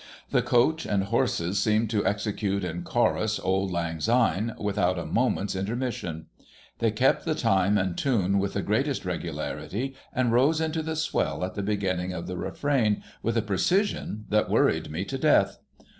The 0.31 0.41
coach 0.41 0.87
and 0.87 1.03
horses 1.03 1.59
seemed 1.59 1.91
to 1.91 2.03
execute 2.03 2.63
in 2.63 2.81
chorus 2.81 3.37
Auld 3.39 3.69
Lang 3.71 3.99
Syne, 3.99 4.55
without 4.57 4.97
a 4.97 5.05
moment's 5.05 5.55
intermission. 5.55 6.25
They 6.79 6.89
kept 6.89 7.23
the 7.23 7.35
time 7.35 7.77
and 7.77 7.95
tune 7.95 8.39
with 8.39 8.53
the 8.53 8.63
greatest 8.63 9.05
regularity, 9.05 9.93
and 10.11 10.31
rose 10.31 10.59
into 10.59 10.81
the 10.81 10.95
swell 10.95 11.45
at 11.45 11.53
the 11.53 11.61
beginning 11.61 12.13
of 12.13 12.25
the 12.25 12.35
Refrain, 12.35 13.03
with 13.21 13.37
a 13.37 13.43
precision 13.43 14.25
that 14.29 14.49
worried 14.49 14.89
me 14.89 15.05
to 15.05 15.19
death. 15.19 15.59